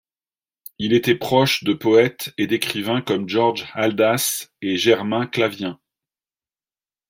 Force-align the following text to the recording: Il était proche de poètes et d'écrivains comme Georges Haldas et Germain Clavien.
Il 0.79 0.93
était 0.93 1.13
proche 1.13 1.63
de 1.63 1.75
poètes 1.75 2.33
et 2.39 2.47
d'écrivains 2.47 3.03
comme 3.03 3.29
Georges 3.29 3.69
Haldas 3.75 4.49
et 4.63 4.75
Germain 4.75 5.27
Clavien. 5.27 5.79